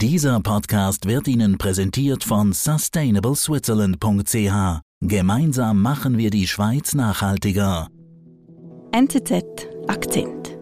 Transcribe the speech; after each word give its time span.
Dieser 0.00 0.38
Podcast 0.38 1.08
wird 1.08 1.26
Ihnen 1.26 1.58
präsentiert 1.58 2.22
von 2.22 2.52
sustainableswitzerland.ch. 2.52 4.80
Gemeinsam 5.00 5.82
machen 5.82 6.18
wir 6.18 6.30
die 6.30 6.46
Schweiz 6.46 6.94
nachhaltiger. 6.94 7.88
NZZ 8.92 9.66
Akzent. 9.88 10.56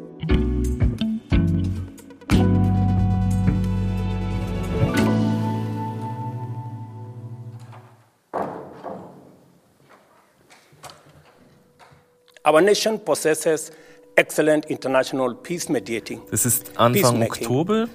Our 12.42 12.62
nation 12.62 13.04
possesses 13.04 13.70
excellent 14.16 14.64
international 14.66 15.34
peace 15.34 15.68
mediating. 15.68 16.20
Das 16.30 16.46
ist 16.46 16.78
Anfang 16.78 17.22
Oktober 17.22 17.88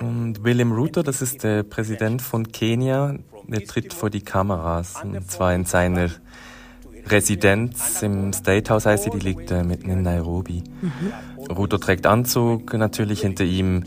und 0.00 0.44
William 0.44 0.72
Ruto, 0.72 1.02
das 1.02 1.22
ist 1.22 1.42
der 1.42 1.62
Präsident 1.62 2.22
von 2.22 2.52
Kenia, 2.52 3.16
der 3.48 3.64
tritt 3.64 3.92
vor 3.92 4.10
die 4.10 4.22
Kameras 4.22 5.02
und 5.02 5.30
zwar 5.30 5.54
in 5.54 5.64
seiner 5.64 6.10
Residenz 7.06 8.02
im 8.02 8.32
State 8.32 8.72
House 8.72 8.86
heißt 8.86 9.04
sie, 9.04 9.10
die 9.10 9.18
liegt 9.18 9.50
äh, 9.50 9.64
mitten 9.64 9.90
in 9.90 10.02
Nairobi. 10.02 10.62
Mhm. 10.80 11.50
Ruto 11.50 11.78
trägt 11.78 12.06
Anzug, 12.06 12.72
natürlich 12.74 13.22
hinter 13.22 13.42
ihm 13.42 13.84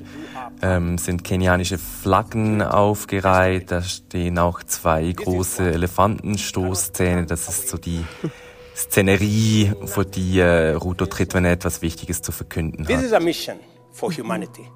ähm, 0.62 0.98
sind 0.98 1.24
kenianische 1.24 1.78
Flaggen 1.78 2.62
aufgereiht, 2.62 3.72
da 3.72 3.82
stehen 3.82 4.38
auch 4.38 4.64
zwei 4.64 5.12
große 5.12 5.72
Elefantenstoßzähne, 5.72 7.26
das 7.26 7.48
ist 7.48 7.70
so 7.70 7.78
die 7.78 8.04
Szenerie, 8.76 9.72
vor 9.86 10.06
die 10.06 10.42
Ruto 10.42 11.06
tritt, 11.06 11.34
wenn 11.34 11.46
er 11.46 11.54
etwas 11.54 11.82
Wichtiges 11.82 12.22
zu 12.22 12.32
verkünden 12.32 12.86
hat. 12.86 12.94
This 12.94 13.04
is 13.04 13.14
a 13.14 13.20
mission 13.20 13.58
for 13.92 14.12
humanity, 14.12 14.70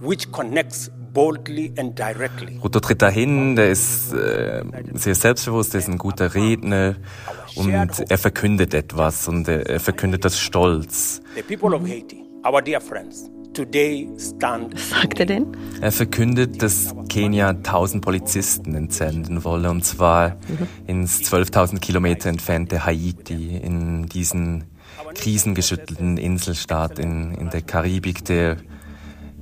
which 0.00 0.30
connects 0.32 0.90
boldly 1.12 1.72
and 1.78 1.98
directly. 1.98 2.58
Ruto 2.62 2.80
tritt 2.80 3.00
dahin, 3.02 3.56
der 3.56 3.70
ist 3.70 4.12
äh, 4.12 4.62
sehr 4.94 5.14
selbstbewusst, 5.14 5.72
der 5.74 5.80
ist 5.80 5.88
ein 5.88 5.98
guter 5.98 6.34
Redner 6.34 6.96
und 7.54 8.10
er 8.10 8.18
verkündet 8.18 8.74
etwas 8.74 9.28
und 9.28 9.48
er, 9.48 9.66
er 9.66 9.80
verkündet 9.80 10.24
das 10.24 10.38
stolz. 10.38 11.20
The 11.36 11.42
people 11.42 11.74
of 11.76 11.82
Haiti, 11.82 12.24
our 12.44 12.60
dear 12.60 12.80
friends. 12.80 13.30
Was 14.74 14.90
sagt 14.90 15.20
er 15.20 15.26
denn? 15.26 15.56
Er 15.80 15.92
verkündet, 15.92 16.62
dass 16.62 16.94
Kenia 17.08 17.48
1000 17.48 18.04
Polizisten 18.04 18.74
entsenden 18.74 19.44
wolle, 19.44 19.70
und 19.70 19.84
zwar 19.84 20.36
mhm. 20.48 20.68
ins 20.86 21.20
12.000 21.20 21.80
Kilometer 21.80 22.28
entfernte 22.28 22.84
Haiti, 22.84 23.56
in 23.56 24.06
diesen 24.06 24.64
krisengeschüttelten 25.14 26.16
Inselstaat 26.16 26.98
in, 26.98 27.32
in 27.34 27.50
der 27.50 27.62
Karibik, 27.62 28.24
der 28.24 28.58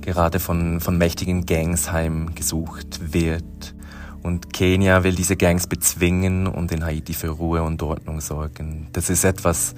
gerade 0.01 0.39
von, 0.39 0.79
von 0.79 0.97
mächtigen 0.97 1.45
Gangs 1.45 1.91
heimgesucht 1.91 3.13
wird. 3.13 3.75
Und 4.23 4.53
Kenia 4.53 5.03
will 5.03 5.15
diese 5.15 5.35
Gangs 5.35 5.67
bezwingen 5.67 6.47
und 6.47 6.71
in 6.71 6.83
Haiti 6.85 7.13
für 7.13 7.29
Ruhe 7.29 7.63
und 7.63 7.81
Ordnung 7.83 8.19
sorgen. 8.19 8.87
Das 8.93 9.09
ist 9.09 9.23
etwas, 9.23 9.75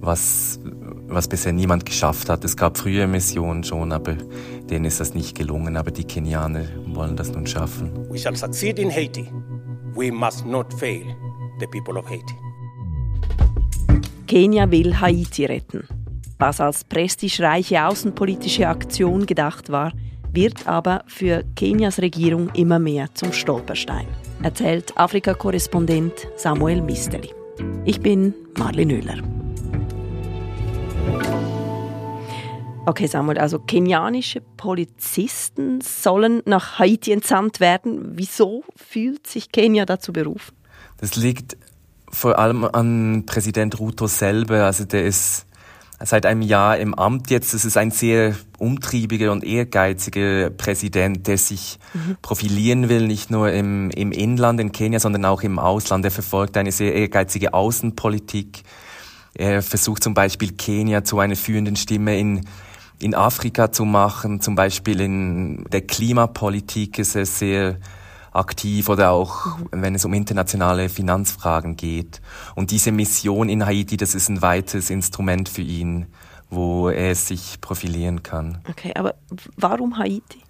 was, 0.00 0.60
was 1.08 1.28
bisher 1.28 1.52
niemand 1.52 1.84
geschafft 1.84 2.28
hat. 2.28 2.44
Es 2.44 2.56
gab 2.56 2.78
frühe 2.78 3.06
Missionen 3.06 3.64
schon, 3.64 3.92
aber 3.92 4.14
denen 4.70 4.84
ist 4.84 5.00
das 5.00 5.14
nicht 5.14 5.36
gelungen. 5.36 5.76
Aber 5.76 5.90
die 5.90 6.04
Kenianer 6.04 6.64
wollen 6.86 7.16
das 7.16 7.32
nun 7.32 7.46
schaffen. 7.46 7.90
We 8.10 8.18
shall 8.18 8.36
succeed 8.36 8.78
in 8.78 8.90
Haiti. 8.90 9.30
We 9.94 10.12
must 10.12 10.46
not 10.46 10.72
fail 10.74 11.04
the 11.60 11.66
people 11.66 11.98
of 11.98 12.08
Haiti. 12.08 12.34
Kenia 14.26 14.70
will 14.70 15.00
Haiti 15.00 15.46
retten. 15.46 15.84
Was 16.38 16.60
als 16.60 16.84
prestigereiche 16.84 17.84
außenpolitische 17.84 18.68
Aktion 18.68 19.26
gedacht 19.26 19.70
war, 19.70 19.92
wird 20.32 20.68
aber 20.68 21.02
für 21.06 21.42
Kenias 21.56 21.98
Regierung 21.98 22.50
immer 22.54 22.78
mehr 22.78 23.08
zum 23.14 23.32
Stolperstein, 23.32 24.06
erzählt 24.42 24.96
Afrika-Korrespondent 24.96 26.28
Samuel 26.36 26.82
Misteli. 26.82 27.30
Ich 27.84 28.00
bin 28.00 28.34
Marlene 28.56 28.94
Oehler. 28.94 29.37
Okay, 32.88 33.06
Samuel, 33.06 33.36
also 33.36 33.58
kenianische 33.58 34.40
Polizisten 34.40 35.82
sollen 35.82 36.40
nach 36.46 36.78
Haiti 36.78 37.12
entsandt 37.12 37.60
werden. 37.60 38.12
Wieso 38.14 38.64
fühlt 38.76 39.26
sich 39.26 39.52
Kenia 39.52 39.84
dazu 39.84 40.10
berufen? 40.10 40.54
Das 40.96 41.14
liegt 41.14 41.58
vor 42.10 42.38
allem 42.38 42.64
an 42.64 43.24
Präsident 43.26 43.78
Ruto 43.78 44.06
selber. 44.06 44.64
Also 44.64 44.86
der 44.86 45.04
ist 45.04 45.44
seit 46.00 46.24
einem 46.24 46.40
Jahr 46.40 46.78
im 46.78 46.94
Amt 46.94 47.28
jetzt. 47.28 47.52
Das 47.52 47.66
ist 47.66 47.76
ein 47.76 47.90
sehr 47.90 48.34
umtriebiger 48.56 49.32
und 49.32 49.44
ehrgeiziger 49.44 50.48
Präsident, 50.48 51.26
der 51.26 51.36
sich 51.36 51.78
mhm. 51.92 52.16
profilieren 52.22 52.88
will, 52.88 53.06
nicht 53.06 53.30
nur 53.30 53.52
im, 53.52 53.90
im 53.90 54.12
Inland 54.12 54.60
in 54.60 54.72
Kenia, 54.72 54.98
sondern 54.98 55.26
auch 55.26 55.42
im 55.42 55.58
Ausland. 55.58 56.06
Er 56.06 56.10
verfolgt 56.10 56.56
eine 56.56 56.72
sehr 56.72 56.94
ehrgeizige 56.94 57.52
Außenpolitik. 57.52 58.62
Er 59.34 59.60
versucht 59.60 60.02
zum 60.02 60.14
Beispiel 60.14 60.52
Kenia 60.52 61.04
zu 61.04 61.18
einer 61.18 61.36
führenden 61.36 61.76
Stimme 61.76 62.18
in 62.18 62.46
in 63.00 63.14
Afrika 63.14 63.70
zu 63.70 63.84
machen, 63.84 64.40
zum 64.40 64.54
Beispiel 64.54 65.00
in 65.00 65.64
der 65.70 65.82
Klimapolitik 65.82 66.98
ist 66.98 67.14
er 67.14 67.26
sehr 67.26 67.76
aktiv 68.32 68.88
oder 68.88 69.10
auch 69.10 69.58
wenn 69.70 69.94
es 69.94 70.04
um 70.04 70.12
internationale 70.12 70.88
Finanzfragen 70.88 71.76
geht. 71.76 72.20
Und 72.54 72.70
diese 72.70 72.92
Mission 72.92 73.48
in 73.48 73.64
Haiti, 73.64 73.96
das 73.96 74.14
ist 74.14 74.28
ein 74.28 74.42
weites 74.42 74.90
Instrument 74.90 75.48
für 75.48 75.62
ihn, 75.62 76.06
wo 76.50 76.88
er 76.88 77.14
sich 77.14 77.60
profilieren 77.60 78.22
kann. 78.22 78.58
Okay, 78.68 78.92
aber 78.94 79.14
warum 79.56 79.98
Haiti? 79.98 80.42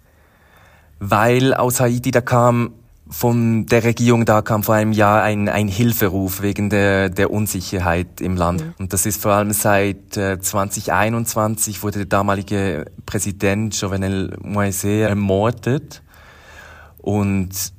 Weil 1.00 1.54
aus 1.54 1.80
Haiti, 1.80 2.10
da 2.10 2.20
kam 2.20 2.72
von 3.11 3.67
der 3.67 3.85
Regierung 3.85 4.25
da 4.25 4.43
kam 4.43 4.63
vor 4.63 4.75
einem 4.75 4.93
Jahr 4.93 5.23
ein, 5.23 5.49
ein 5.49 5.69
Hilferuf 5.69 6.43
wegen 6.43 6.69
der, 6.69 7.09
der 7.09 7.31
Unsicherheit 7.31 8.21
im 8.21 8.37
Land. 8.37 8.65
Mhm. 8.65 8.75
Und 8.79 8.93
das 8.93 9.07
ist 9.07 9.23
vor 9.23 9.33
allem 9.33 9.53
seit 9.53 10.17
äh, 10.17 10.39
2021 10.41 11.83
wurde 11.83 11.99
der 11.99 12.07
damalige 12.07 12.87
Präsident 13.07 13.79
Jovenel 13.81 14.37
Moise 14.43 15.03
ermordet. 15.03 16.03
Und 16.99 17.73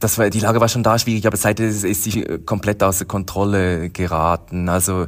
das 0.00 0.18
war, 0.18 0.28
die 0.28 0.40
Lage 0.40 0.60
war 0.60 0.68
schon 0.68 0.82
da 0.82 0.98
schwierig, 0.98 1.26
aber 1.26 1.38
seitdem 1.38 1.66
ist, 1.66 1.82
ist 1.82 2.02
sie 2.04 2.22
komplett 2.44 2.82
außer 2.82 3.06
Kontrolle 3.06 3.88
geraten. 3.88 4.68
Also 4.68 5.06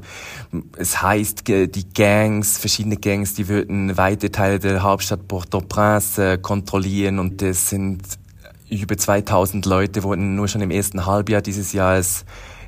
es 0.79 1.03
heißt, 1.03 1.47
die 1.47 1.89
Gangs, 1.93 2.57
verschiedene 2.57 2.97
Gangs, 2.97 3.35
die 3.35 3.49
würden 3.49 3.99
weite 3.99 4.31
Teile 4.31 4.59
der 4.59 4.83
Hauptstadt 4.83 5.29
Port-au-Prince 5.29 6.33
äh, 6.33 6.39
kontrollieren 6.39 7.19
und 7.19 7.43
das 7.43 7.69
sind 7.69 8.01
über 8.71 8.97
2000 8.97 9.67
Leute 9.67 10.03
wurden 10.03 10.35
nur 10.35 10.49
schon 10.49 10.61
im 10.61 10.71
ersten 10.71 11.07
Halbjahr 11.07 11.43
dieses 11.43 11.73
Jahres 11.73 12.25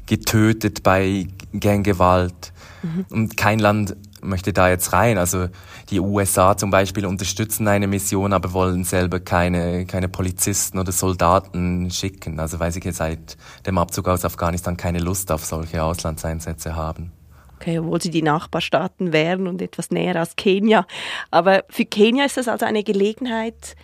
getötet 0.07 0.83
bei 0.83 1.27
Ganggewalt. 1.59 2.53
Mhm. 2.83 3.07
Und 3.11 3.37
kein 3.37 3.59
Land 3.59 3.97
möchte 4.23 4.53
da 4.53 4.69
jetzt 4.69 4.93
rein. 4.93 5.19
Also 5.19 5.49
die 5.91 6.01
USA 6.01 6.57
zum 6.57 6.71
Beispiel 6.71 7.07
unterstützen 7.07 7.69
eine 7.69 7.87
Mission, 7.87 8.33
aber 8.33 8.53
wollen 8.53 8.85
selber 8.85 9.21
keine, 9.21 9.87
keine 9.87 10.09
Polizisten 10.09 10.79
oder 10.79 10.93
Soldaten 10.93 11.91
schicken. 11.91 12.41
Also 12.41 12.61
weil 12.61 12.73
sie 12.73 12.81
seit 12.91 13.37
dem 13.67 13.79
Abzug 13.79 14.09
aus 14.09 14.25
Afghanistan 14.25 14.77
keine 14.77 14.99
Lust 14.99 15.31
auf 15.31 15.45
solche 15.45 15.83
Auslandseinsätze 15.83 16.75
haben. 16.75 17.13
Okay, 17.57 17.81
obwohl 17.81 18.01
sie 18.01 18.11
die 18.11 18.23
Nachbarstaaten 18.23 19.13
wären 19.13 19.49
und 19.49 19.61
etwas 19.61 19.91
näher 19.91 20.15
als 20.17 20.37
Kenia. 20.37 20.87
Aber 21.33 21.65
für 21.69 21.85
Kenia 21.85 22.25
ist 22.25 22.37
das 22.37 22.47
also 22.47 22.65
eine 22.65 22.85
Gelegenheit, 22.85 23.75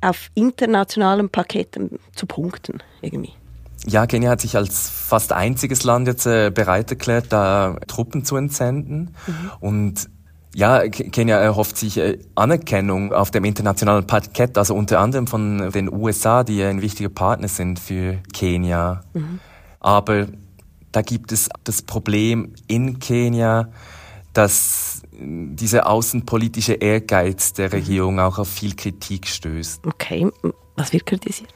auf 0.00 0.30
internationalem 0.34 1.28
Parkett 1.28 1.78
zu 2.14 2.26
punkten 2.26 2.82
irgendwie. 3.02 3.32
Ja, 3.86 4.06
Kenia 4.06 4.30
hat 4.30 4.40
sich 4.40 4.56
als 4.56 4.90
fast 4.90 5.32
einziges 5.32 5.84
Land 5.84 6.08
jetzt 6.08 6.26
äh, 6.26 6.50
bereit 6.50 6.90
erklärt, 6.90 7.26
da 7.30 7.76
Truppen 7.86 8.24
zu 8.24 8.36
entsenden. 8.36 9.14
Mhm. 9.26 9.50
Und 9.60 10.10
ja, 10.54 10.88
Kenia 10.88 11.38
erhofft 11.38 11.76
sich 11.76 11.98
äh, 11.98 12.18
Anerkennung 12.34 13.12
auf 13.12 13.30
dem 13.30 13.44
internationalen 13.44 14.06
Parkett, 14.06 14.58
also 14.58 14.74
unter 14.74 14.98
anderem 14.98 15.26
von 15.26 15.70
den 15.70 15.92
USA, 15.92 16.42
die 16.42 16.62
ein 16.62 16.82
wichtiger 16.82 17.08
Partner 17.10 17.48
sind 17.48 17.78
für 17.78 18.18
Kenia. 18.32 19.02
Mhm. 19.14 19.40
Aber 19.80 20.26
da 20.90 21.02
gibt 21.02 21.32
es 21.32 21.48
das 21.64 21.82
Problem 21.82 22.54
in 22.66 22.98
Kenia, 22.98 23.68
dass 24.32 24.97
dieser 25.18 25.88
außenpolitische 25.88 26.74
Ehrgeiz 26.74 27.52
der 27.52 27.72
Regierung 27.72 28.14
mhm. 28.14 28.20
auch 28.20 28.38
auf 28.38 28.48
viel 28.48 28.76
Kritik 28.76 29.26
stößt. 29.26 29.86
Okay, 29.86 30.28
was 30.76 30.92
wird 30.92 31.06
kritisiert? 31.06 31.52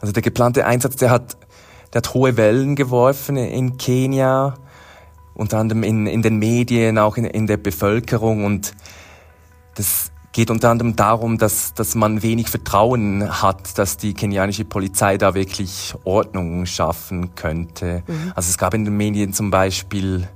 Also 0.00 0.12
der 0.12 0.22
geplante 0.22 0.66
Einsatz, 0.66 0.96
der 0.96 1.10
hat, 1.10 1.36
der 1.92 1.98
hat 1.98 2.14
hohe 2.14 2.36
Wellen 2.36 2.76
geworfen 2.76 3.36
in 3.36 3.76
Kenia, 3.76 4.54
unter 5.34 5.58
anderem 5.58 5.82
in, 5.82 6.06
in 6.06 6.22
den 6.22 6.38
Medien, 6.38 6.98
auch 6.98 7.16
in, 7.16 7.24
in 7.24 7.46
der 7.46 7.56
Bevölkerung 7.56 8.44
und 8.44 8.74
das 9.74 10.12
geht 10.32 10.50
unter 10.50 10.70
anderem 10.70 10.94
darum, 10.94 11.38
dass, 11.38 11.74
dass 11.74 11.94
man 11.96 12.22
wenig 12.22 12.48
Vertrauen 12.48 13.42
hat, 13.42 13.78
dass 13.78 13.96
die 13.96 14.14
kenianische 14.14 14.64
Polizei 14.64 15.18
da 15.18 15.34
wirklich 15.34 15.94
Ordnung 16.04 16.66
schaffen 16.66 17.34
könnte. 17.34 18.04
Mhm. 18.06 18.32
Also 18.36 18.50
es 18.50 18.58
gab 18.58 18.74
in 18.74 18.84
den 18.84 18.96
Medien 18.96 19.32
zum 19.32 19.50
Beispiel 19.50 20.28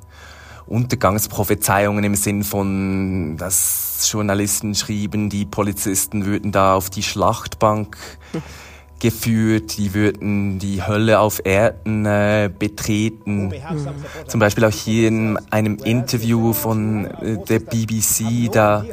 Untergangsprophezeiungen 0.67 2.05
im 2.05 2.15
Sinn 2.15 2.43
von, 2.43 3.37
dass 3.37 4.09
Journalisten 4.11 4.75
schrieben, 4.75 5.31
die 5.31 5.45
Polizisten 5.45 6.25
würden 6.27 6.53
da 6.53 6.75
auf 6.75 6.91
die 6.91 7.03
Schlachtbank 7.03 7.97
geführt, 9.01 9.77
die 9.77 9.93
würden 9.93 10.59
die 10.59 10.83
Hölle 10.83 11.19
auf 11.21 11.45
Erden 11.45 12.07
äh, 12.07 12.51
betreten. 12.59 13.49
Mhm. 13.49 13.53
Zum 14.27 14.41
Beispiel 14.41 14.65
auch 14.65 14.71
hier 14.71 15.09
in 15.09 15.39
einem 15.51 15.77
Interview 15.77 16.53
von 16.55 17.07
äh, 17.07 17.37
der 17.47 17.59
BBC, 17.59 18.51
da 18.51 18.85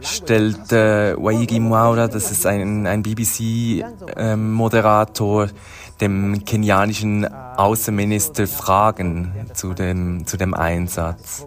stellt 0.00 0.72
äh, 0.72 1.14
Waigi 1.16 1.60
Mwaura, 1.60 2.08
das 2.08 2.30
ist 2.30 2.46
ein, 2.46 2.86
ein 2.86 3.02
BBC-Moderator, 3.02 5.44
ähm, 5.44 5.50
dem 6.00 6.44
kenianischen 6.44 7.26
Außenminister 7.56 8.46
Fragen 8.46 9.32
zu 9.52 9.74
dem, 9.74 10.26
zu 10.26 10.36
dem 10.36 10.54
Einsatz. 10.54 11.46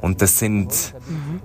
Und 0.00 0.20
das 0.20 0.38
sind 0.38 0.94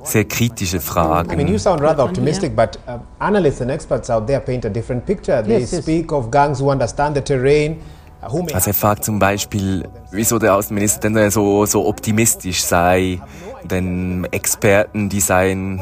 sehr 0.04 0.26
kritische 0.26 0.82
Fragen. 0.82 1.32
I 1.32 1.36
mean, 1.38 1.48
you 1.48 1.58
sound 1.58 1.82
rather 1.82 2.04
optimistic, 2.04 2.56
but 2.56 2.78
uh, 2.88 3.00
analysts 3.20 3.62
and 3.62 3.72
experts 3.72 4.10
out 4.10 4.28
there 4.28 4.42
paint 4.42 4.66
a 4.66 4.70
different 4.70 5.06
picture. 5.06 5.42
They 5.42 5.60
yes, 5.60 5.72
yes. 5.72 5.84
speak 5.84 6.12
of 6.12 6.30
gangs 6.30 6.60
who 6.60 6.70
understand 6.70 7.16
the 7.16 7.22
terrain. 7.22 7.80
Uh, 8.22 8.46
also 8.54 8.70
er 8.70 8.74
fragt 8.74 9.06
zum 9.06 9.18
Beispiel, 9.18 9.88
wieso 10.12 10.38
der 10.38 10.56
Außenminister 10.56 11.10
denn 11.10 11.32
so, 11.32 11.66
so 11.66 11.88
optimistisch 11.88 12.62
sei 12.62 13.20
den 13.64 14.26
Experten, 14.32 15.10
die 15.10 15.20
seien 15.20 15.82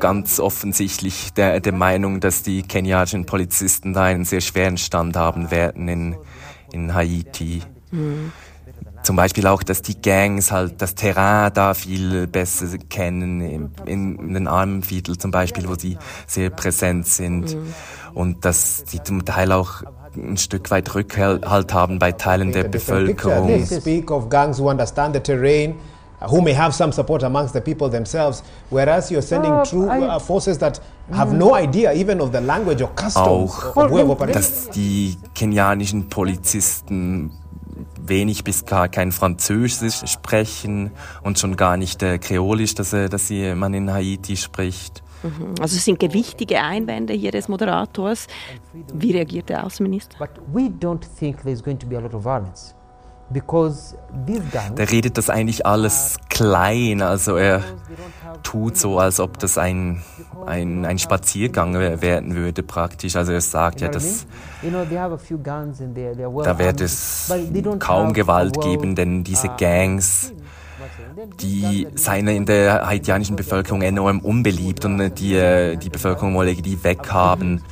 ganz 0.00 0.40
offensichtlich 0.40 1.32
der, 1.34 1.60
der 1.60 1.72
Meinung, 1.72 2.20
dass 2.20 2.42
die 2.42 2.62
kenianischen 2.62 3.26
Polizisten 3.26 3.92
da 3.92 4.04
einen 4.04 4.24
sehr 4.24 4.40
schweren 4.40 4.78
Stand 4.78 5.16
haben 5.16 5.50
werden 5.50 5.88
in, 5.88 6.16
in 6.72 6.94
Haiti. 6.94 7.62
Mhm. 7.90 8.32
Zum 9.02 9.14
Beispiel 9.14 9.46
auch, 9.46 9.62
dass 9.62 9.82
die 9.82 10.00
Gangs 10.02 10.50
halt 10.50 10.82
das 10.82 10.96
Terrain 10.96 11.52
da 11.54 11.74
viel 11.74 12.26
besser 12.26 12.66
kennen, 12.90 13.40
in, 13.40 13.70
in 14.18 14.34
den 14.34 14.48
Armenviertel 14.48 15.16
zum 15.16 15.30
Beispiel, 15.30 15.68
wo 15.68 15.76
sie 15.76 15.96
sehr 16.26 16.50
präsent 16.50 17.06
sind. 17.06 17.54
Mhm. 17.54 17.74
Und 18.14 18.44
dass 18.44 18.82
sie 18.86 19.00
zum 19.02 19.24
Teil 19.24 19.52
auch 19.52 19.84
ein 20.16 20.36
Stück 20.38 20.70
weit 20.70 20.92
Rückhalt 20.94 21.72
haben 21.72 21.98
bei 21.98 22.12
Teilen 22.12 22.50
der 22.50 22.64
Bevölkerung. 22.64 23.64
Gangs 26.20 26.32
who 26.32 26.40
may 26.42 26.52
have 26.52 26.74
some 26.74 26.92
support 26.92 27.22
amongst 27.22 27.52
the 27.54 27.60
people 27.60 27.88
themselves, 27.88 28.42
whereas 28.70 29.10
you're 29.10 29.22
sending 29.22 29.52
uh, 29.52 29.64
true 29.64 29.88
uh, 29.88 30.18
forces 30.18 30.58
that 30.58 30.80
have 31.12 31.32
no 31.32 31.54
idea 31.54 31.92
even 31.92 32.20
of 32.20 32.32
the 32.32 32.40
language 32.40 32.82
or 32.82 32.88
customs 32.94 33.26
auch, 33.26 33.76
of 33.76 33.90
where 33.90 34.32
dass 34.32 34.70
die 34.70 35.16
kenianischen 35.34 36.08
Polizisten 36.08 37.30
wenig 38.08 38.44
bis 38.44 38.64
gar 38.64 38.88
kein 38.88 39.12
Französisch 39.12 40.06
sprechen 40.06 40.92
und 41.22 41.38
schon 41.38 41.56
gar 41.56 41.76
nicht 41.76 42.02
äh, 42.02 42.18
Kreolisch, 42.18 42.74
das, 42.74 42.92
äh, 42.92 43.08
das 43.08 43.28
sie, 43.28 43.54
man 43.54 43.74
in 43.74 43.92
Haiti 43.92 44.36
spricht. 44.36 45.02
Mhm. 45.22 45.54
Also 45.60 45.76
es 45.76 45.84
sind 45.84 45.98
gewichtige 45.98 46.60
Einwände 46.60 47.14
hier 47.14 47.32
des 47.32 47.48
Moderators. 47.48 48.28
Wie 48.94 49.12
reagiert 49.12 49.48
der 49.48 49.64
Außenminister? 49.64 50.16
But 50.18 50.30
we 50.52 50.68
don't 50.68 51.04
think 51.18 51.42
there's 51.42 51.62
going 51.62 51.78
to 51.78 51.86
be 51.86 51.96
a 51.96 52.00
lot 52.00 52.14
of 52.14 52.22
violence. 52.22 52.75
Der 54.76 54.90
redet 54.90 55.18
das 55.18 55.30
eigentlich 55.30 55.66
alles 55.66 56.16
klein, 56.28 57.02
also 57.02 57.36
er 57.36 57.62
tut 58.42 58.76
so, 58.76 58.98
als 58.98 59.18
ob 59.18 59.38
das 59.38 59.58
ein, 59.58 60.02
ein, 60.46 60.84
ein 60.84 60.98
Spaziergang 60.98 61.74
werden 61.74 62.36
würde 62.36 62.62
praktisch. 62.62 63.16
Also 63.16 63.32
er 63.32 63.40
sagt 63.40 63.80
ja, 63.80 63.88
dass 63.88 64.26
da 66.44 66.58
wird 66.58 66.80
es 66.80 67.32
kaum 67.80 68.12
Gewalt 68.12 68.60
geben, 68.60 68.94
denn 68.94 69.24
diese 69.24 69.48
uh, 69.48 69.56
Gangs 69.58 70.32
die 71.40 71.86
seien 71.94 72.28
in 72.28 72.46
der 72.46 72.86
haitianischen 72.86 73.36
Bevölkerung 73.36 73.82
enorm 73.82 74.20
unbeliebt 74.20 74.84
und 74.84 74.98
die, 75.18 75.76
die 75.80 75.90
Bevölkerung 75.90 76.34
wolle 76.34 76.54
die 76.54 76.82
weghaben 76.82 77.62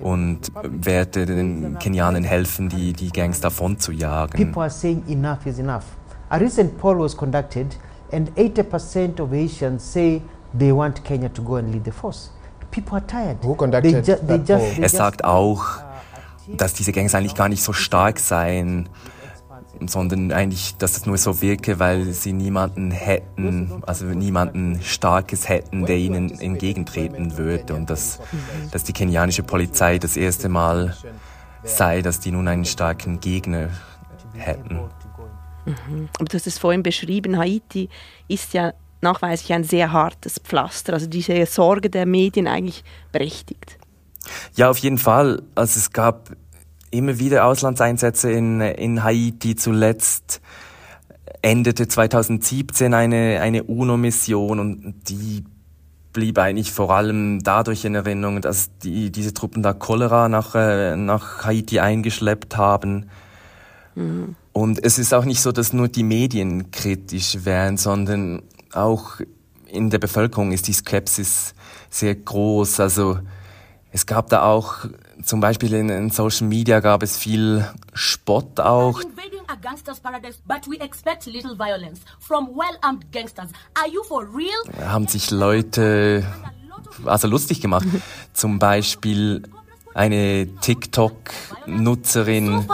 und 0.00 0.52
werde 0.62 1.26
den 1.26 1.78
Kenianern 1.78 2.24
helfen, 2.24 2.68
die, 2.68 2.92
die 2.92 3.10
Gangs 3.10 3.40
davon 3.40 3.78
zu 3.78 3.92
jagen. 3.92 4.36
People 4.36 4.62
are 4.62 4.70
saying 4.70 5.02
enough 5.08 5.46
is 5.46 5.58
enough. 5.58 5.84
A 6.30 6.36
recent 6.36 6.78
poll 6.78 6.98
was 6.98 7.16
conducted 7.16 7.76
and 8.12 8.30
80% 8.36 9.20
of 9.20 9.30
Haitians 9.30 9.82
say 9.82 10.22
they 10.56 10.72
want 10.72 11.04
Kenya 11.04 11.28
to 11.28 11.42
go 11.42 11.56
and 11.56 11.72
lead 11.72 11.84
the 11.84 11.92
force. 11.92 12.30
People 12.70 12.96
are 12.96 13.06
tired. 13.06 13.38
Who 13.42 13.54
conducted 13.54 13.92
they 13.92 14.02
ju 14.02 14.16
they 14.26 14.38
just, 14.38 14.76
they 14.76 14.82
er 14.82 14.88
sagt 14.88 15.24
auch, 15.24 15.64
dass 16.56 16.74
diese 16.74 16.92
Gangs 16.92 17.14
eigentlich 17.14 17.34
gar 17.34 17.48
nicht 17.48 17.62
so 17.62 17.72
stark 17.72 18.18
seien 18.18 18.88
sondern 19.86 20.32
eigentlich, 20.32 20.76
dass 20.76 20.96
es 20.96 21.06
nur 21.06 21.18
so 21.18 21.40
wirke, 21.40 21.78
weil 21.78 22.12
sie 22.12 22.32
niemanden 22.32 22.90
hätten, 22.90 23.82
also 23.86 24.06
niemanden 24.06 24.80
Starkes 24.82 25.48
hätten, 25.48 25.86
der 25.86 25.96
ihnen 25.96 26.38
entgegentreten 26.38 27.36
würde 27.36 27.74
und 27.74 27.90
dass, 27.90 28.20
dass 28.70 28.84
die 28.84 28.92
kenianische 28.92 29.42
Polizei 29.42 29.98
das 29.98 30.16
erste 30.16 30.48
Mal 30.48 30.96
sei, 31.62 32.02
dass 32.02 32.20
die 32.20 32.30
nun 32.30 32.48
einen 32.48 32.64
starken 32.64 33.20
Gegner 33.20 33.70
hätten. 34.34 34.80
Mhm. 35.64 36.08
Aber 36.18 36.24
du 36.26 36.36
hast 36.36 36.46
es 36.46 36.58
vorhin 36.58 36.82
beschrieben, 36.82 37.38
Haiti 37.38 37.88
ist 38.28 38.52
ja 38.52 38.74
nachweislich 39.00 39.52
ein 39.52 39.64
sehr 39.64 39.92
hartes 39.92 40.38
Pflaster, 40.38 40.94
also 40.94 41.06
diese 41.06 41.46
Sorge 41.46 41.90
der 41.90 42.06
Medien 42.06 42.46
eigentlich 42.46 42.84
berechtigt. 43.12 43.78
Ja, 44.56 44.70
auf 44.70 44.78
jeden 44.78 44.98
Fall. 44.98 45.42
Also 45.54 45.78
es 45.78 45.92
gab 45.92 46.30
immer 46.94 47.18
wieder 47.18 47.44
Auslandseinsätze 47.44 48.30
in, 48.30 48.60
in 48.60 49.02
Haiti. 49.02 49.56
Zuletzt 49.56 50.40
endete 51.42 51.88
2017 51.88 52.94
eine, 52.94 53.40
eine 53.40 53.64
UNO-Mission 53.64 54.60
und 54.60 54.94
die 55.08 55.44
blieb 56.12 56.38
eigentlich 56.38 56.72
vor 56.72 56.90
allem 56.90 57.42
dadurch 57.42 57.84
in 57.84 57.94
Erinnerung, 57.94 58.40
dass 58.40 58.70
die, 58.78 59.10
diese 59.10 59.34
Truppen 59.34 59.62
da 59.62 59.72
Cholera 59.72 60.28
nach, 60.28 60.54
äh, 60.54 60.96
nach 60.96 61.44
Haiti 61.44 61.80
eingeschleppt 61.80 62.56
haben. 62.56 63.10
Mhm. 63.94 64.36
Und 64.52 64.82
es 64.82 64.98
ist 64.98 65.12
auch 65.12 65.24
nicht 65.24 65.40
so, 65.40 65.50
dass 65.52 65.72
nur 65.72 65.88
die 65.88 66.04
Medien 66.04 66.70
kritisch 66.70 67.44
wären, 67.44 67.76
sondern 67.76 68.42
auch 68.72 69.20
in 69.66 69.90
der 69.90 69.98
Bevölkerung 69.98 70.52
ist 70.52 70.68
die 70.68 70.72
Skepsis 70.72 71.54
sehr 71.90 72.14
groß. 72.14 72.78
Also 72.78 73.18
es 73.90 74.06
gab 74.06 74.28
da 74.28 74.44
auch 74.44 74.86
zum 75.22 75.40
Beispiel 75.40 75.74
in, 75.74 75.88
in, 75.88 76.10
Social 76.10 76.46
Media 76.46 76.80
gab 76.80 77.02
es 77.02 77.16
viel 77.16 77.66
Spott 77.92 78.60
auch. 78.60 79.00
Haben 84.80 85.06
sich 85.06 85.30
Leute 85.30 86.24
also 87.04 87.28
lustig 87.28 87.60
gemacht. 87.60 87.86
Zum 88.32 88.58
Beispiel 88.58 89.42
eine 89.94 90.48
TikTok-Nutzerin, 90.60 92.66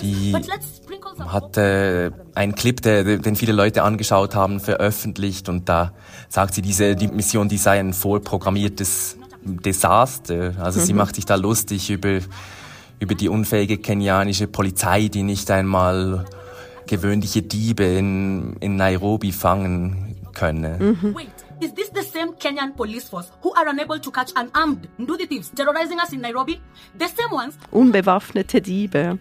die 0.00 0.32
hat 1.32 1.56
äh, 1.56 2.10
einen 2.34 2.54
Clip, 2.56 2.82
der, 2.82 3.18
den 3.18 3.36
viele 3.36 3.52
Leute 3.52 3.84
angeschaut 3.84 4.34
haben, 4.34 4.58
veröffentlicht 4.60 5.48
und 5.48 5.68
da 5.68 5.92
sagt 6.28 6.54
sie, 6.54 6.62
diese 6.62 6.96
die 6.96 7.06
Mission, 7.08 7.48
die 7.48 7.56
sei 7.56 7.78
ein 7.78 7.92
vorprogrammiertes 7.92 9.16
Desaster. 9.42 10.54
Also 10.58 10.80
mhm. 10.80 10.84
sie 10.84 10.92
macht 10.92 11.14
sich 11.14 11.26
da 11.26 11.36
lustig 11.36 11.90
über, 11.90 12.18
über 12.98 13.14
die 13.14 13.28
unfähige 13.28 13.78
kenianische 13.78 14.48
Polizei, 14.48 15.08
die 15.08 15.22
nicht 15.22 15.50
einmal 15.50 16.24
gewöhnliche 16.86 17.42
Diebe 17.42 17.84
in, 17.84 18.56
in 18.60 18.76
Nairobi 18.76 19.32
fangen 19.32 20.16
könne. 20.34 20.78
Mhm. 20.80 21.16
Is 21.60 21.74
this 21.74 21.90
the 21.94 22.02
same 22.02 22.32
Kenyan 22.38 22.74
police 22.74 23.06
force 23.10 23.30
who 23.42 23.52
are 23.54 23.68
unable 23.68 24.00
to 24.00 24.10
catch 24.10 24.32
unarmed 24.34 24.88
Ndudi 24.98 25.28
thieves 25.28 25.50
terrorizing 25.50 25.98
us 25.98 26.10
in 26.10 26.22
Nairobi? 26.22 26.58
The 26.98 27.04
same 27.04 27.34
ones? 27.34 27.54
Unbewaffnete 27.70 28.62
Diebe. 28.62 29.18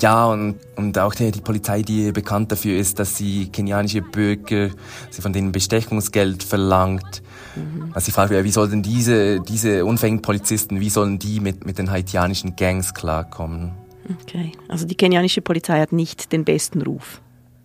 Ja, 0.00 0.26
und, 0.26 0.56
und 0.74 0.98
auch 0.98 1.14
die, 1.14 1.30
die 1.30 1.40
Polizei, 1.40 1.82
die 1.82 2.10
bekannt 2.10 2.50
dafür 2.50 2.76
ist, 2.76 2.98
dass 2.98 3.16
sie 3.16 3.50
kenianische 3.50 4.02
Bürger, 4.02 4.70
sie 5.10 5.22
von 5.22 5.32
denen 5.32 5.52
Bestechungsgeld 5.52 6.42
verlangt. 6.42 7.22
Mhm. 7.54 7.92
Also 7.92 8.08
ich 8.08 8.14
frage 8.14 8.42
wie 8.42 8.50
sollen 8.50 8.82
diese, 8.82 9.40
diese 9.40 9.84
unfähigen 9.84 10.22
Polizisten, 10.22 10.80
wie 10.80 10.90
sollen 10.90 11.20
die 11.20 11.38
mit, 11.38 11.66
mit 11.66 11.78
den 11.78 11.92
haitianischen 11.92 12.56
Gangs 12.56 12.94
klarkommen? 12.94 13.70
Okay, 14.22 14.50
also 14.68 14.86
die 14.86 14.96
kenianische 14.96 15.40
Polizei 15.40 15.78
hat 15.78 15.92
nicht 15.92 16.32
den 16.32 16.44
besten 16.44 16.82
Ruf, 16.82 17.20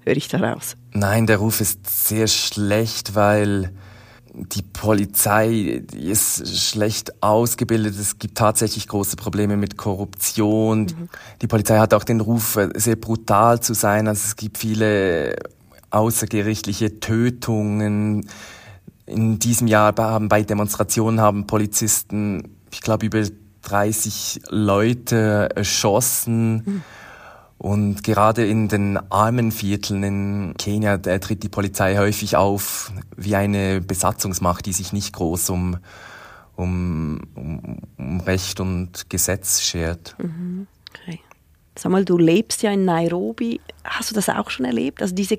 höre 0.06 0.18
ich 0.18 0.28
daraus. 0.28 0.76
Nein, 0.94 1.26
der 1.26 1.38
Ruf 1.38 1.60
ist 1.60 2.08
sehr 2.08 2.28
schlecht, 2.28 3.16
weil 3.16 3.72
die 4.34 4.62
Polizei 4.62 5.84
die 5.92 6.10
ist 6.10 6.48
schlecht 6.58 7.22
ausgebildet. 7.22 7.96
Es 8.00 8.18
gibt 8.18 8.38
tatsächlich 8.38 8.88
große 8.88 9.18
Probleme 9.18 9.58
mit 9.58 9.78
Korruption. 9.78 10.84
Mhm. 10.84 11.10
Die 11.42 11.48
Polizei 11.48 11.78
hat 11.78 11.94
auch 11.94 12.04
den 12.04 12.22
Ruf, 12.22 12.58
sehr 12.76 12.96
brutal 12.96 13.60
zu 13.60 13.74
sein. 13.74 14.08
Also 14.08 14.22
es 14.26 14.36
gibt 14.36 14.58
viele 14.58 15.36
außergerichtliche 15.90 17.00
Tötungen. 17.00 18.28
In 19.06 19.40
diesem 19.40 19.68
Jahr 19.68 19.94
haben 19.98 20.30
bei 20.30 20.44
Demonstrationen 20.44 21.20
haben 21.20 21.46
Polizisten, 21.48 22.56
ich 22.72 22.82
glaube, 22.82 23.08
über 23.08 23.24
30 23.64 24.42
Leute 24.50 25.50
erschossen. 25.56 26.54
Mhm. 26.66 26.84
Und 27.62 28.04
gerade 28.04 28.44
in 28.44 28.70
den 28.70 28.98
armen 29.12 29.52
Vierteln 29.52 30.02
in 30.02 30.56
Kenia 30.58 30.98
tritt 30.98 31.44
die 31.44 31.50
Polizei 31.50 31.96
häufig 31.96 32.36
auf 32.36 32.92
wie 33.16 33.36
eine 33.36 33.82
Besatzungsmacht, 33.82 34.66
die 34.66 34.74
sich 34.74 34.94
nicht 34.94 35.14
groß 35.14 35.52
um, 35.52 35.78
um, 36.56 37.22
um, 37.36 38.20
Recht 38.22 38.60
und 38.60 39.12
Gesetz 39.12 39.62
schert. 39.62 40.16
Mhm. 40.18 40.66
Okay. 40.90 41.20
Sag 41.78 41.92
mal, 41.92 42.04
du 42.04 42.18
lebst 42.18 42.64
ja 42.64 42.72
in 42.72 42.86
Nairobi. 42.86 43.62
Hast 43.84 44.10
du 44.10 44.16
das 44.16 44.28
auch 44.28 44.50
schon 44.50 44.66
erlebt? 44.66 45.00
Also 45.04 45.14
diese, 45.14 45.38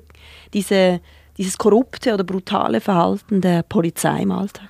diese, 0.53 1.01
dieses 1.37 1.57
korrupte 1.57 2.13
oder 2.13 2.23
brutale 2.23 2.79
Verhalten 2.79 3.41
der 3.41 3.63
Polizei 3.63 4.21
im 4.21 4.31
Alltag? 4.31 4.69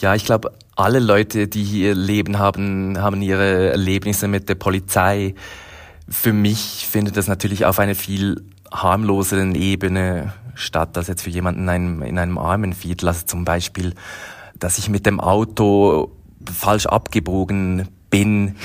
Ja, 0.00 0.14
ich 0.14 0.26
glaube, 0.26 0.52
alle 0.76 0.98
Leute, 0.98 1.48
die 1.48 1.64
hier 1.64 1.94
leben, 1.94 2.38
haben, 2.38 3.00
haben 3.00 3.22
ihre 3.22 3.70
Erlebnisse 3.70 4.28
mit 4.28 4.50
der 4.50 4.56
Polizei. 4.56 5.34
Für 6.08 6.32
mich 6.32 6.86
findet 6.90 7.16
das 7.16 7.28
natürlich 7.28 7.64
auf 7.64 7.78
einer 7.78 7.94
viel 7.94 8.44
harmloseren 8.72 9.54
Ebene 9.54 10.32
statt, 10.54 10.96
als 10.96 11.08
jetzt 11.08 11.22
für 11.22 11.30
jemanden 11.30 11.62
in 11.62 11.68
einem, 11.68 12.02
in 12.02 12.18
einem 12.18 12.38
armen 12.38 12.72
Viertel. 12.72 13.08
Also 13.08 13.24
zum 13.26 13.44
Beispiel, 13.44 13.94
dass 14.58 14.78
ich 14.78 14.88
mit 14.88 15.06
dem 15.06 15.20
Auto 15.20 16.12
falsch 16.52 16.86
abgebogen 16.86 17.88
bin 18.10 18.56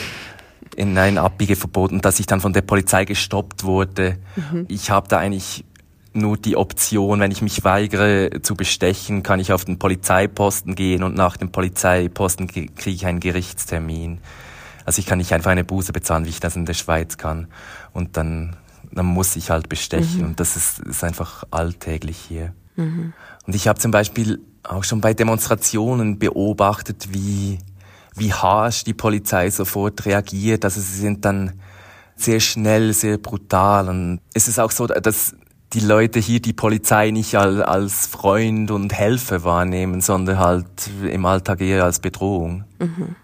in 0.75 0.97
ein 0.97 1.17
Abbiegeverbot 1.17 1.91
und 1.91 2.05
dass 2.05 2.19
ich 2.19 2.25
dann 2.25 2.41
von 2.41 2.53
der 2.53 2.61
Polizei 2.61 3.05
gestoppt 3.05 3.63
wurde. 3.63 4.17
Mhm. 4.35 4.65
Ich 4.67 4.91
habe 4.91 5.07
da 5.07 5.17
eigentlich 5.17 5.65
nur 6.13 6.37
die 6.37 6.55
Option, 6.55 7.19
wenn 7.19 7.31
ich 7.31 7.41
mich 7.41 7.63
weigere 7.63 8.41
zu 8.41 8.55
bestechen, 8.55 9.23
kann 9.23 9.39
ich 9.39 9.53
auf 9.53 9.65
den 9.65 9.79
Polizeiposten 9.79 10.75
gehen 10.75 11.03
und 11.03 11.15
nach 11.15 11.37
dem 11.37 11.51
Polizeiposten 11.51 12.47
kriege 12.47 12.71
ich 12.85 13.05
einen 13.05 13.19
Gerichtstermin. 13.19 14.19
Also 14.89 15.01
ich 15.01 15.05
kann 15.05 15.19
nicht 15.19 15.31
einfach 15.33 15.51
eine 15.51 15.63
Buße 15.63 15.93
bezahlen, 15.93 16.25
wie 16.25 16.29
ich 16.29 16.39
das 16.39 16.55
in 16.55 16.65
der 16.65 16.73
Schweiz 16.73 17.17
kann. 17.17 17.45
Und 17.93 18.17
dann, 18.17 18.55
dann 18.91 19.05
muss 19.05 19.35
ich 19.35 19.51
halt 19.51 19.69
bestechen. 19.69 20.21
Mhm. 20.21 20.25
Und 20.25 20.39
das 20.39 20.55
ist, 20.55 20.79
ist 20.79 21.03
einfach 21.03 21.43
alltäglich 21.51 22.17
hier. 22.17 22.55
Mhm. 22.75 23.13
Und 23.45 23.55
ich 23.55 23.67
habe 23.67 23.77
zum 23.77 23.91
Beispiel 23.91 24.41
auch 24.63 24.83
schon 24.83 24.99
bei 24.99 25.13
Demonstrationen 25.13 26.17
beobachtet, 26.17 27.09
wie, 27.13 27.59
wie 28.15 28.33
harsh 28.33 28.83
die 28.83 28.95
Polizei 28.95 29.51
sofort 29.51 30.07
reagiert. 30.07 30.65
Also 30.65 30.81
sie 30.81 31.01
sind 31.01 31.23
dann 31.23 31.53
sehr 32.15 32.39
schnell, 32.39 32.91
sehr 32.93 33.19
brutal. 33.19 33.89
Und 33.89 34.21
es 34.33 34.47
ist 34.47 34.59
auch 34.59 34.71
so, 34.71 34.87
dass 34.87 35.35
die 35.73 35.81
Leute 35.81 36.17
hier 36.17 36.41
die 36.41 36.53
Polizei 36.53 37.11
nicht 37.11 37.35
als 37.35 38.07
Freund 38.07 38.71
und 38.71 38.91
Helfer 38.91 39.43
wahrnehmen, 39.43 40.01
sondern 40.01 40.39
halt 40.39 40.65
im 41.07 41.27
Alltag 41.27 41.61
eher 41.61 41.83
als 41.83 41.99
Bedrohung. 41.99 42.63
Mhm. 42.79 43.15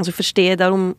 Also 0.00 0.10
ich 0.10 0.14
verstehe, 0.14 0.56
darum 0.56 0.96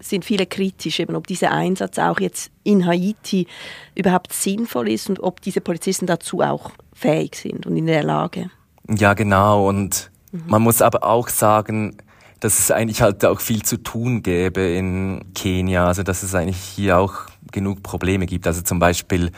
sind 0.00 0.22
viele 0.22 0.44
kritisch, 0.44 1.00
eben 1.00 1.16
ob 1.16 1.26
dieser 1.26 1.50
Einsatz 1.50 1.98
auch 1.98 2.20
jetzt 2.20 2.50
in 2.62 2.86
Haiti 2.86 3.46
überhaupt 3.94 4.34
sinnvoll 4.34 4.90
ist 4.90 5.08
und 5.08 5.20
ob 5.20 5.40
diese 5.40 5.62
Polizisten 5.62 6.06
dazu 6.06 6.40
auch 6.40 6.72
fähig 6.92 7.36
sind 7.36 7.66
und 7.66 7.74
in 7.76 7.86
der 7.86 8.02
Lage. 8.02 8.50
Ja, 8.86 9.14
genau. 9.14 9.66
Und 9.66 10.10
mhm. 10.30 10.42
man 10.46 10.60
muss 10.60 10.82
aber 10.82 11.04
auch 11.04 11.28
sagen, 11.28 11.96
dass 12.40 12.58
es 12.58 12.70
eigentlich 12.70 13.00
halt 13.00 13.24
auch 13.24 13.40
viel 13.40 13.62
zu 13.62 13.78
tun 13.78 14.22
gäbe 14.22 14.60
in 14.60 15.32
Kenia. 15.34 15.86
Also 15.86 16.02
dass 16.02 16.22
es 16.22 16.34
eigentlich 16.34 16.58
hier 16.58 16.98
auch 16.98 17.14
genug 17.50 17.82
Probleme 17.82 18.26
gibt. 18.26 18.46
Also 18.46 18.60
zum 18.60 18.78
Beispiel 18.78 19.32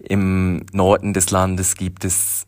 im 0.00 0.66
Norden 0.72 1.14
des 1.14 1.30
Landes 1.30 1.76
gibt 1.76 2.04
es 2.04 2.46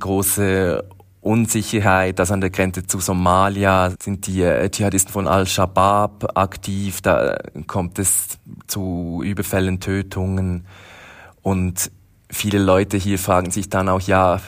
große 0.00 0.84
Unsicherheit, 1.20 2.20
also 2.20 2.34
an 2.34 2.40
der 2.40 2.50
Grenze 2.50 2.86
zu 2.86 3.00
Somalia 3.00 3.92
sind 4.00 4.26
die 4.26 4.42
äh, 4.42 4.70
Dschihadisten 4.70 5.12
von 5.12 5.26
Al-Shabaab 5.26 6.38
aktiv, 6.38 7.00
da 7.00 7.38
kommt 7.66 7.98
es 7.98 8.38
zu 8.66 9.22
Überfällen, 9.24 9.80
Tötungen 9.80 10.66
und 11.42 11.90
viele 12.30 12.58
Leute 12.58 12.96
hier 12.96 13.18
fragen 13.18 13.50
sich 13.50 13.68
dann 13.68 13.88
auch, 13.88 14.00
ja, 14.00 14.40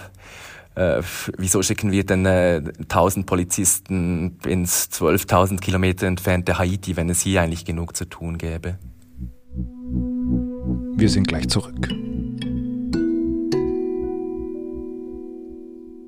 äh, 0.76 1.02
wieso 1.36 1.62
schicken 1.62 1.90
wir 1.90 2.04
denn 2.04 2.24
äh, 2.24 2.62
1000 2.82 3.26
Polizisten 3.26 4.38
ins 4.46 4.88
12.000 4.92 5.58
Kilometer 5.58 6.06
entfernte 6.06 6.58
Haiti, 6.58 6.96
wenn 6.96 7.10
es 7.10 7.20
hier 7.20 7.42
eigentlich 7.42 7.64
genug 7.64 7.96
zu 7.96 8.04
tun 8.04 8.38
gäbe? 8.38 8.78
Wir 10.96 11.08
sind 11.08 11.26
gleich 11.26 11.48
zurück. 11.48 11.88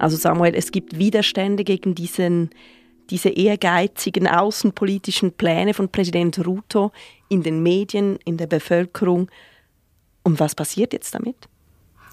Also 0.00 0.16
Samuel, 0.16 0.54
es 0.54 0.72
gibt 0.72 0.98
Widerstände 0.98 1.62
gegen 1.62 1.94
diesen, 1.94 2.50
diese 3.10 3.28
ehrgeizigen 3.28 4.26
außenpolitischen 4.26 5.32
Pläne 5.32 5.74
von 5.74 5.90
Präsident 5.90 6.44
Ruto 6.44 6.90
in 7.28 7.42
den 7.42 7.62
Medien, 7.62 8.18
in 8.24 8.38
der 8.38 8.46
Bevölkerung. 8.46 9.30
Und 10.22 10.40
was 10.40 10.54
passiert 10.54 10.94
jetzt 10.94 11.14
damit? 11.14 11.36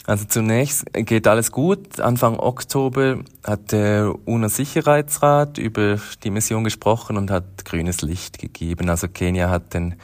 Also 0.05 0.25
zunächst 0.25 0.85
geht 0.93 1.27
alles 1.27 1.51
gut. 1.51 1.99
Anfang 1.99 2.39
Oktober 2.39 3.19
hat 3.43 3.71
der 3.71 4.13
UNO-Sicherheitsrat 4.25 5.57
über 5.57 5.99
die 6.23 6.29
Mission 6.29 6.63
gesprochen 6.63 7.17
und 7.17 7.31
hat 7.31 7.65
grünes 7.65 8.01
Licht 8.01 8.37
gegeben. 8.37 8.89
Also 8.89 9.07
Kenia 9.07 9.49
hat 9.49 9.73
den, 9.73 9.95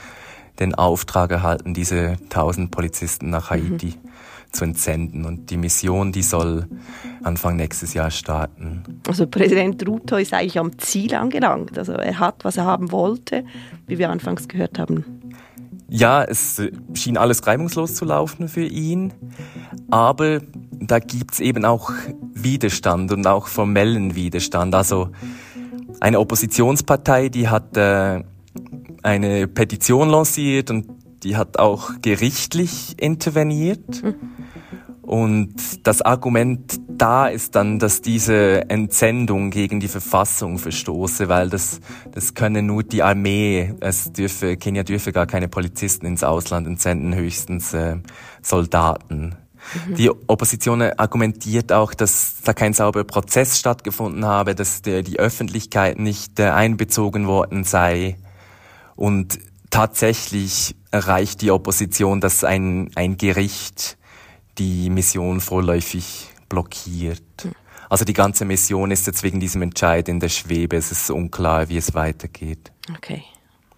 den 0.60 0.76
Auftrag 0.76 1.32
erhalten, 1.32 1.74
diese 1.74 2.18
1000 2.24 2.72
Polizisten 2.72 3.30
nach 3.30 3.50
Haiti 3.50 3.98
mhm 4.02 4.13
zu 4.54 4.64
entsenden. 4.64 5.26
Und 5.26 5.50
die 5.50 5.58
Mission, 5.58 6.12
die 6.12 6.24
soll 6.24 6.68
Anfang 7.24 7.58
nächstes 7.58 7.94
Jahr 7.94 8.12
starten. 8.12 8.84
Also 9.08 9.28
Präsident 9.28 9.86
Ruto 9.88 10.16
ist 10.16 10.34
eigentlich 10.34 10.60
am 10.60 10.78
Ziel 10.78 11.16
angelangt. 11.16 11.78
Also 11.78 11.94
er 11.94 12.20
hat, 12.20 12.46
was 12.46 12.58
er 12.58 12.66
haben 12.66 12.92
wollte, 12.92 13.44
wie 13.88 13.98
wir 13.98 14.10
anfangs 14.10 14.48
gehört 14.48 14.80
haben. 14.80 15.06
Ja, 15.90 16.24
es 16.24 16.62
schien 16.94 17.18
alles 17.18 17.46
reibungslos 17.46 17.94
zu 17.94 18.06
laufen 18.06 18.48
für 18.48 18.66
ihn, 18.66 19.14
aber 19.92 20.40
da 20.72 20.98
gibt's 20.98 21.40
eben 21.40 21.66
auch 21.66 21.92
Widerstand 22.34 23.12
und 23.12 23.28
auch 23.28 23.48
formellen 23.48 24.16
Widerstand. 24.16 24.74
Also 24.74 25.10
eine 26.00 26.20
Oppositionspartei, 26.20 27.30
die 27.30 27.48
hat 27.48 27.78
äh, 27.78 28.24
eine 29.04 29.48
Petition 29.48 30.10
lanciert 30.10 30.72
und 30.72 30.88
die 31.24 31.38
hat 31.38 31.60
auch 31.60 31.92
gerichtlich 32.02 32.96
interveniert. 33.02 34.04
Und 35.02 35.86
das 35.86 36.02
Argument 36.02 36.80
da 36.88 37.28
ist 37.28 37.56
dann, 37.56 37.78
dass 37.78 38.02
diese 38.02 38.70
Entsendung 38.70 39.52
gegen 39.52 39.82
die 39.82 39.90
Verfassung 39.90 40.58
verstoße, 40.58 41.28
weil 41.28 41.50
das, 41.50 41.82
das 42.12 42.34
könne 42.36 42.64
nur 42.64 42.84
die 42.84 43.04
Armee, 43.04 43.74
es 43.82 44.14
dürfe, 44.14 44.56
Kenia 44.56 44.84
dürfe 44.84 45.12
gar 45.12 45.28
keine 45.28 45.50
Polizisten 45.50 46.06
ins 46.06 46.24
Ausland 46.24 46.68
entsenden, 46.68 47.14
höchstens 47.14 47.74
äh, 47.74 47.98
Soldaten. 48.42 49.36
Mhm. 49.88 49.96
Die 49.96 50.10
Opposition 50.10 50.82
argumentiert 50.82 51.74
auch, 51.74 51.94
dass 51.94 52.36
da 52.44 52.54
kein 52.54 52.74
sauberer 52.74 53.04
Prozess 53.04 53.60
stattgefunden 53.60 54.26
habe, 54.26 54.56
dass 54.56 54.82
der, 54.82 55.04
die 55.04 55.20
Öffentlichkeit 55.20 56.00
nicht 56.00 56.40
äh, 56.40 56.44
einbezogen 56.44 57.28
worden 57.28 57.66
sei. 57.66 58.16
Und 58.96 59.40
tatsächlich 59.70 60.76
erreicht 60.94 61.42
die 61.42 61.50
Opposition, 61.50 62.22
dass 62.22 62.44
ein, 62.44 62.92
ein 62.96 63.18
Gericht 63.18 63.98
die 64.60 64.92
Mission 64.92 65.42
vorläufig 65.42 66.30
blockiert. 66.48 67.48
Also 67.90 68.06
die 68.06 68.14
ganze 68.14 68.46
Mission 68.46 68.92
ist 68.92 69.08
jetzt 69.08 69.24
wegen 69.24 69.40
diesem 69.40 69.64
Entscheid 69.64 70.08
in 70.08 70.20
der 70.20 70.30
Schwebe. 70.30 70.78
Es 70.78 70.92
ist 70.92 71.10
unklar, 71.10 71.68
wie 71.70 71.78
es 71.78 71.96
weitergeht. 71.96 72.72
Okay. 72.96 73.24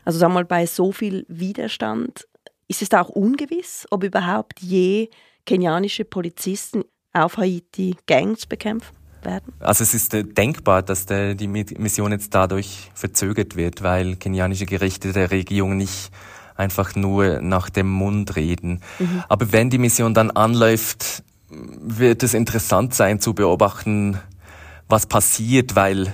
Also 0.03 0.19
sag 0.19 0.31
mal, 0.33 0.43
bei 0.43 0.65
so 0.65 0.91
viel 0.91 1.25
Widerstand 1.29 2.27
ist 2.67 2.81
es 2.81 2.89
da 2.89 3.01
auch 3.01 3.09
ungewiss, 3.09 3.87
ob 3.91 4.03
überhaupt 4.03 4.59
je 4.59 5.09
kenianische 5.45 6.03
Polizisten 6.03 6.83
auf 7.13 7.37
Haiti 7.37 7.95
Gangs 8.07 8.45
bekämpfen? 8.45 8.93
werden? 9.25 9.53
Also 9.59 9.83
es 9.83 9.93
ist 9.93 10.13
äh, 10.13 10.23
denkbar, 10.23 10.83
dass 10.83 11.07
der, 11.07 11.33
die 11.35 11.47
Mission 11.47 12.11
jetzt 12.11 12.33
dadurch 12.33 12.91
verzögert 12.93 13.55
wird, 13.55 13.81
weil 13.81 14.15
kenianische 14.15 14.65
Gerichte 14.65 15.11
der 15.11 15.31
Regierung 15.31 15.77
nicht 15.77 16.11
einfach 16.55 16.95
nur 16.95 17.41
nach 17.41 17.69
dem 17.69 17.89
Mund 17.89 18.35
reden. 18.35 18.81
Mhm. 18.99 19.23
Aber 19.27 19.51
wenn 19.51 19.69
die 19.69 19.77
Mission 19.77 20.13
dann 20.13 20.31
anläuft, 20.31 21.23
wird 21.49 22.23
es 22.23 22.33
interessant 22.33 22.93
sein 22.93 23.19
zu 23.19 23.33
beobachten, 23.33 24.19
was 24.87 25.05
passiert, 25.05 25.75
weil 25.75 26.13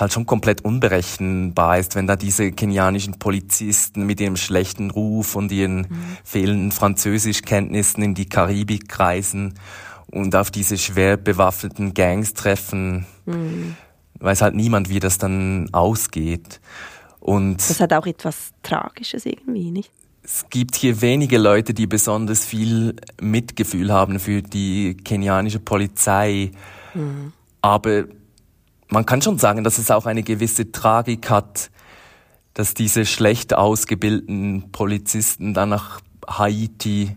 halt 0.00 0.12
schon 0.12 0.26
komplett 0.26 0.64
unberechenbar 0.64 1.78
ist, 1.78 1.96
wenn 1.96 2.06
da 2.06 2.16
diese 2.16 2.52
kenianischen 2.52 3.18
Polizisten 3.18 4.06
mit 4.06 4.20
ihrem 4.20 4.36
schlechten 4.36 4.90
Ruf 4.90 5.34
und 5.34 5.50
ihren 5.50 5.78
mhm. 5.78 6.16
fehlenden 6.24 6.72
Französischkenntnissen 6.72 8.02
in 8.02 8.14
die 8.14 8.28
Karibik 8.28 8.98
reisen 8.98 9.54
und 10.06 10.34
auf 10.36 10.50
diese 10.50 10.78
schwer 10.78 11.16
bewaffneten 11.16 11.94
Gangs 11.94 12.34
treffen, 12.34 13.06
mhm. 13.26 13.74
weiß 14.20 14.42
halt 14.42 14.54
niemand, 14.54 14.88
wie 14.88 15.00
das 15.00 15.18
dann 15.18 15.68
ausgeht. 15.72 16.60
Und 17.28 17.56
das 17.58 17.78
hat 17.78 17.92
auch 17.92 18.06
etwas 18.06 18.52
Tragisches 18.62 19.26
irgendwie, 19.26 19.70
nicht? 19.70 19.90
Es 20.22 20.46
gibt 20.48 20.76
hier 20.76 21.02
wenige 21.02 21.36
Leute, 21.36 21.74
die 21.74 21.86
besonders 21.86 22.46
viel 22.46 22.96
Mitgefühl 23.20 23.92
haben 23.92 24.18
für 24.18 24.40
die 24.40 24.96
kenianische 24.96 25.60
Polizei. 25.60 26.52
Mhm. 26.94 27.34
Aber 27.60 28.04
man 28.88 29.04
kann 29.04 29.20
schon 29.20 29.36
sagen, 29.36 29.62
dass 29.62 29.76
es 29.76 29.90
auch 29.90 30.06
eine 30.06 30.22
gewisse 30.22 30.72
Tragik 30.72 31.28
hat, 31.28 31.70
dass 32.54 32.72
diese 32.72 33.04
schlecht 33.04 33.52
ausgebildeten 33.52 34.72
Polizisten 34.72 35.52
dann 35.52 35.68
nach 35.68 36.00
Haiti 36.26 37.14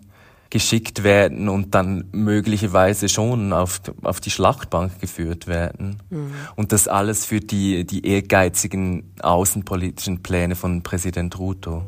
geschickt 0.51 1.03
werden 1.03 1.49
und 1.49 1.73
dann 1.73 2.09
möglicherweise 2.11 3.09
schon 3.09 3.53
auf, 3.53 3.81
auf 4.03 4.19
die 4.19 4.29
Schlachtbank 4.29 4.99
geführt 4.99 5.47
werden. 5.47 5.97
Mhm. 6.11 6.33
Und 6.55 6.73
das 6.73 6.87
alles 6.87 7.25
für 7.25 7.39
die, 7.39 7.85
die 7.85 8.05
ehrgeizigen 8.05 9.15
außenpolitischen 9.21 10.21
Pläne 10.21 10.55
von 10.55 10.83
Präsident 10.83 11.39
Ruto. 11.39 11.83